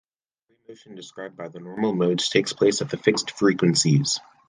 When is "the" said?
0.49-0.55, 1.49-1.59, 2.89-2.97